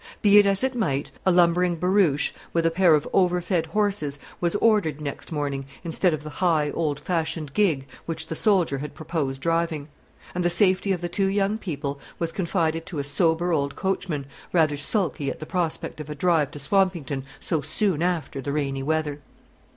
Be 0.23 0.39
it 0.39 0.47
as 0.47 0.63
it 0.63 0.73
might, 0.73 1.11
a 1.27 1.31
lumbering 1.31 1.75
barouche, 1.75 2.31
with 2.53 2.65
a 2.65 2.71
pair 2.71 2.95
of 2.95 3.07
over 3.13 3.39
fed 3.39 3.67
horses, 3.67 4.17
was 4.39 4.55
ordered 4.55 4.99
next 4.99 5.31
morning, 5.31 5.67
instead 5.83 6.11
of 6.11 6.23
the 6.23 6.31
high, 6.41 6.71
old 6.71 6.99
fashioned 6.99 7.53
gig 7.53 7.85
which 8.07 8.25
the 8.25 8.33
soldier 8.33 8.79
had 8.79 8.95
proposed 8.95 9.43
driving; 9.43 9.89
and 10.33 10.43
the 10.43 10.49
safety 10.49 10.91
of 10.91 11.01
the 11.01 11.07
two 11.07 11.27
young 11.27 11.59
people 11.59 11.99
was 12.17 12.31
confided 12.31 12.87
to 12.87 12.97
a 12.97 13.03
sober 13.03 13.51
old 13.51 13.75
coachman, 13.75 14.25
rather 14.51 14.75
sulky 14.75 15.29
at 15.29 15.39
the 15.39 15.45
prospect 15.45 15.99
of 15.99 16.09
a 16.09 16.15
drive 16.15 16.49
to 16.49 16.57
Swampington 16.57 17.23
so 17.39 17.61
soon 17.61 18.01
after 18.01 18.41
the 18.41 18.51
rainy 18.51 18.81
weather. 18.81 19.19